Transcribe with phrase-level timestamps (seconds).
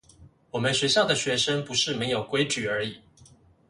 [0.49, 3.01] 我們學校的學生不是沒有規矩而已